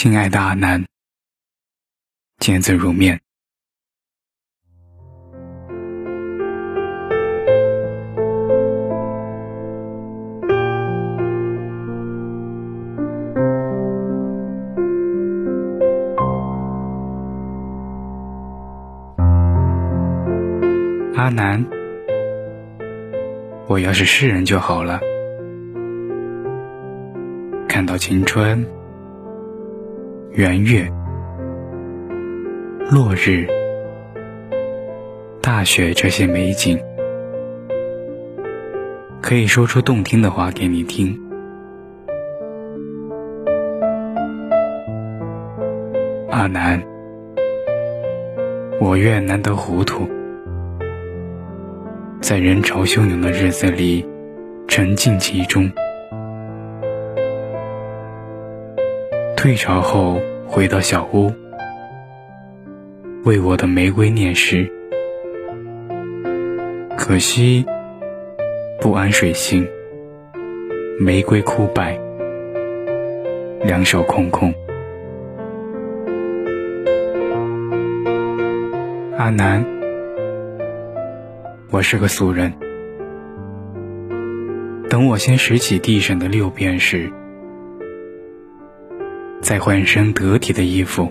[0.00, 0.86] 亲爱的阿南，
[2.38, 3.20] 见字如面。
[21.16, 21.66] 阿南，
[23.66, 25.00] 我要是诗人就好了。
[27.68, 28.64] 看到青春、
[30.32, 30.86] 圆月、
[32.90, 33.46] 落日、
[35.40, 36.78] 大雪这些美景，
[39.20, 41.18] 可以说出动听的话给你听。
[46.30, 46.80] 阿南，
[48.80, 50.06] 我愿难得糊涂。
[52.20, 54.06] 在人潮汹涌的日子里，
[54.68, 55.68] 沉浸其中。
[59.38, 61.32] 退潮后回到小屋，
[63.24, 64.68] 为我的玫瑰念诗。
[66.96, 67.64] 可惜
[68.80, 69.64] 不安水性，
[70.98, 71.96] 玫瑰枯败，
[73.62, 74.52] 两手空空。
[79.16, 79.64] 阿南。
[81.70, 82.52] 我是个俗人，
[84.90, 87.12] 等我先拾起地上的六便士，
[89.48, 91.10] 再换身得体的衣服，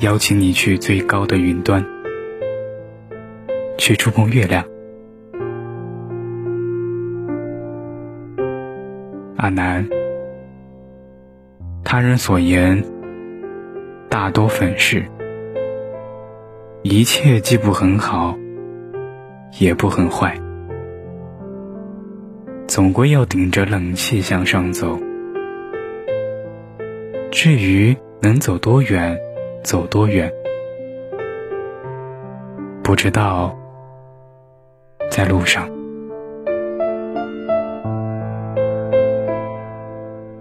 [0.00, 1.86] 邀请你去最高的云端，
[3.78, 4.64] 去触碰月亮。
[9.36, 9.88] 阿南，
[11.84, 12.84] 他人所言
[14.08, 15.08] 大多粉饰，
[16.82, 18.36] 一切既不很好。
[19.60, 20.36] 也不很坏，
[22.66, 24.98] 总归要顶着冷气向上走。
[27.32, 29.16] 至于能走多远，
[29.62, 30.30] 走多远，
[32.82, 33.56] 不知道。
[35.10, 35.68] 在路上，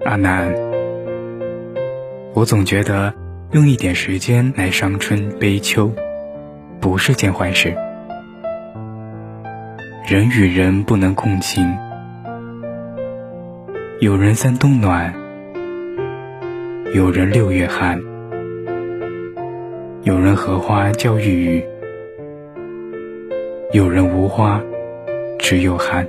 [0.06, 0.53] 阿南，
[2.34, 3.13] 我总觉得
[3.52, 5.92] 用一点时间来伤春悲秋，
[6.80, 7.75] 不是件坏事。
[10.08, 11.63] 人与人不能共情，
[14.00, 15.13] 有人三冬暖，
[16.91, 18.01] 有人六月寒，
[20.01, 21.63] 有人荷花叫玉宇，
[23.73, 24.59] 有人无花
[25.38, 26.07] 只有寒。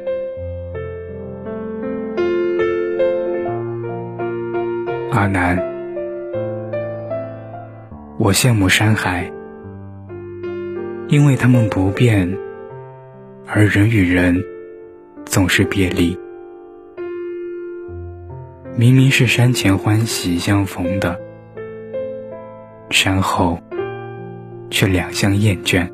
[5.13, 5.59] 阿南，
[8.19, 9.31] 我羡慕山海，
[11.09, 12.27] 因为他们不变。
[13.47, 14.43] 而人与人
[15.27, 16.17] 总是别离，
[18.81, 21.21] 明明是山前欢喜相逢的，
[22.89, 23.59] 山后
[24.71, 25.87] 却两相厌倦，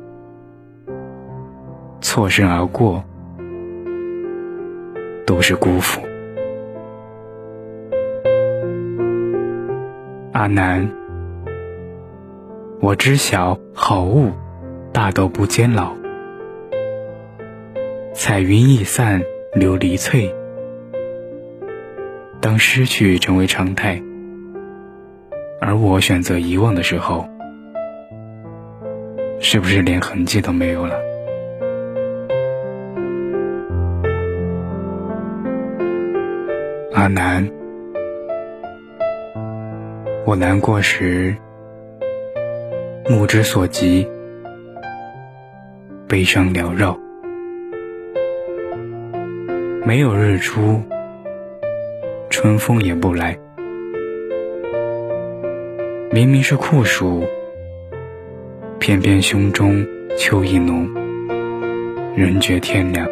[1.99, 3.03] 错身而过，
[5.25, 6.01] 都是辜负。
[10.31, 10.89] 阿南，
[12.79, 14.31] 我知晓好物
[14.93, 15.93] 大都不坚牢。
[18.13, 19.21] 彩云易散
[19.55, 20.33] 琉璃脆。
[22.47, 24.01] 当失去成为常态，
[25.59, 27.27] 而我选择遗忘的时候，
[29.41, 30.95] 是不是连痕迹都没有了？
[36.93, 37.45] 阿南，
[40.25, 41.35] 我难过时，
[43.09, 44.07] 目之所及，
[46.07, 46.97] 悲伤缭绕。
[49.85, 50.81] 没有日出，
[52.39, 53.35] 春风也不来。
[56.11, 57.23] 明明是酷暑，
[58.77, 59.83] 偏偏胸中
[60.19, 60.87] 秋意浓，
[62.15, 63.07] 人觉天凉。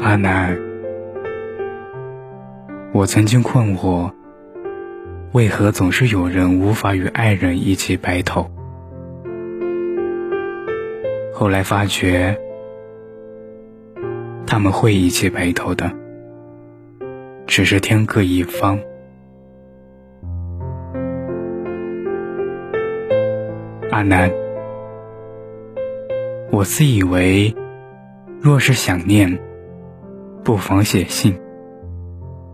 [0.00, 0.56] 阿南，
[2.92, 4.08] 我曾经困惑，
[5.32, 8.48] 为何总是有人无法与爱人一起白头？
[11.34, 12.38] 后来发觉，
[14.50, 15.92] 他们会一起白头的，
[17.46, 18.80] 只是天各一方。
[23.90, 24.32] 阿南，
[26.50, 27.54] 我自以为，
[28.40, 29.38] 若是想念，
[30.42, 31.38] 不妨写信，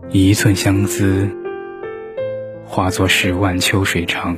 [0.09, 1.29] 一寸相思，
[2.65, 4.37] 化作十万秋水长，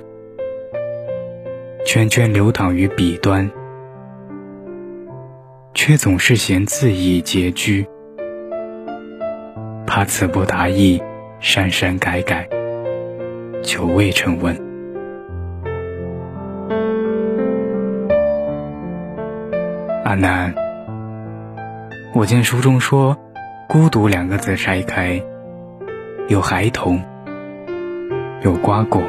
[1.87, 3.49] 涓涓流淌于笔端。
[5.77, 7.85] 却总是嫌字意拮据，
[9.85, 10.99] 怕词不达意，
[11.39, 12.49] 删删改改，
[13.61, 14.57] 久未成文。
[20.03, 20.51] 阿南，
[22.15, 23.15] 我见书中说，
[23.69, 25.21] 孤独两个字拆开，
[26.27, 26.99] 有孩童，
[28.41, 28.99] 有瓜果，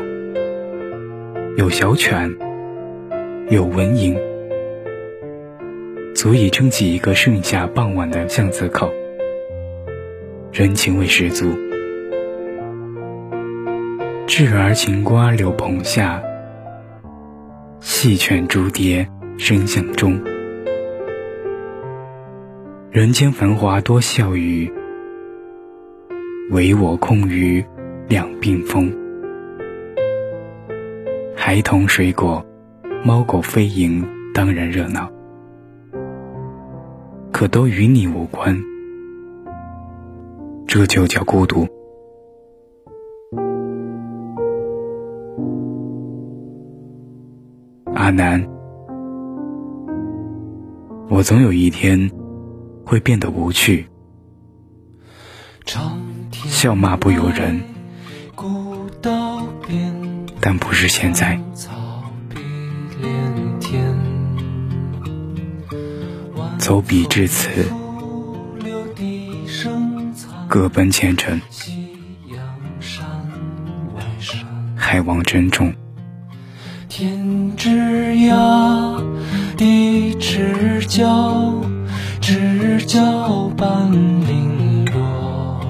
[1.56, 2.30] 有小犬，
[3.48, 4.14] 有蚊蝇，
[6.18, 8.92] 足以撑起一个盛夏傍晚的巷子口。
[10.52, 11.46] 人情味十足，
[14.26, 16.20] 稚儿擎瓜柳棚下，
[17.78, 20.20] 戏犬逐蝶声响中。
[22.90, 24.68] 人间繁华多笑语，
[26.50, 27.64] 唯我空余
[28.08, 28.92] 两鬓风。
[31.36, 32.44] 孩童水果，
[33.04, 34.04] 猫狗飞蝇，
[34.34, 35.08] 当然热闹，
[37.38, 38.60] 可都与你无关。
[40.66, 41.68] 这就叫孤独，
[47.94, 48.44] 阿南，
[51.08, 52.10] 我总有一天
[52.84, 53.86] 会变得无趣，
[56.32, 57.60] 笑骂不由人，
[60.40, 61.40] 但不是现在。
[66.68, 67.48] 走笔至此。
[70.46, 71.40] 各奔前程，
[74.76, 75.72] 还望珍重。
[76.86, 77.70] 天之
[78.16, 79.02] 涯，
[79.56, 81.54] 地之角，
[82.20, 85.60] 知交半零落。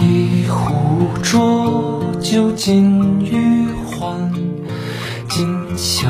[0.00, 4.32] 一壶浊酒尽余欢，
[5.28, 6.08] 今宵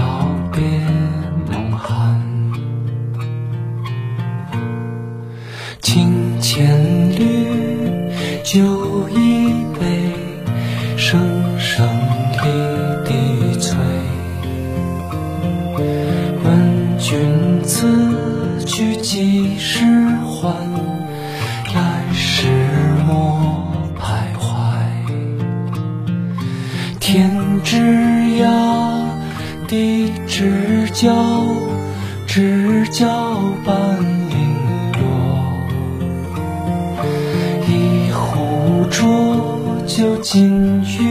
[17.73, 17.87] 此
[18.67, 19.85] 去几时
[20.27, 20.53] 还？
[21.73, 22.49] 来时
[23.07, 23.65] 莫
[23.97, 24.51] 徘徊。
[26.99, 27.31] 天
[27.63, 27.77] 之
[28.43, 28.51] 涯，
[29.69, 31.15] 地之角，
[32.27, 33.07] 知交
[33.65, 33.77] 半
[34.31, 34.35] 零
[34.99, 35.01] 落。
[37.69, 38.99] 一壶浊。
[39.87, 41.10] 酒尽余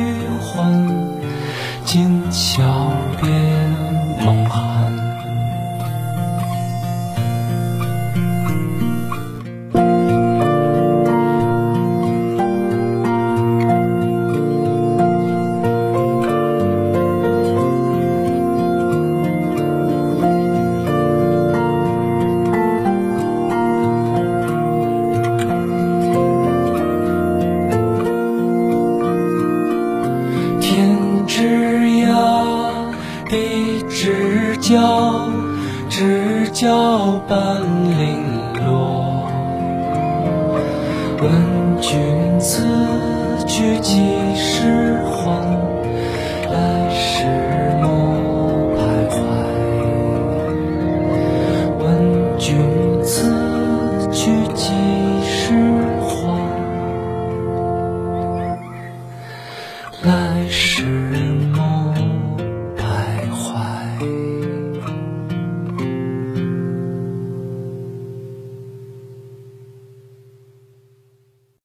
[41.21, 42.63] 问君此
[43.45, 45.43] 去几时还？
[46.49, 47.48] 来时